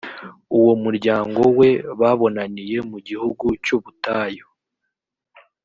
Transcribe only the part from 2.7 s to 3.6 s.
mu gihugu